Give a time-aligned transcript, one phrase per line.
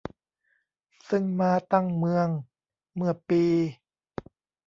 [1.09, 2.27] ซึ่งมาตั้งเมือง
[2.95, 3.43] เมื่อปี